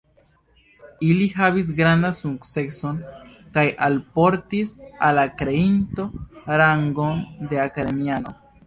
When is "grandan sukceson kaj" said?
1.79-3.67